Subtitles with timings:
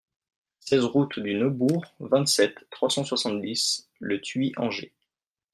[0.59, 4.91] seize route du Neubourg, vingt-sept, trois cent soixante-dix, Le Thuit-Anger